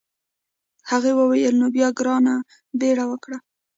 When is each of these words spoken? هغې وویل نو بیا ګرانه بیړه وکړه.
هغې 0.89 1.11
وویل 1.19 1.53
نو 1.61 1.67
بیا 1.75 1.87
ګرانه 1.99 2.35
بیړه 2.79 3.05
وکړه. 3.11 3.37